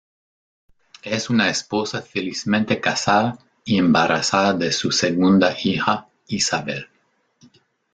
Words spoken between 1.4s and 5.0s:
esposa felizmente casada y embarazada de su